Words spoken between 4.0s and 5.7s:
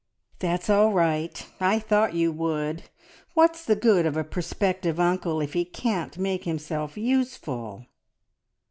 of a prospective uncle if he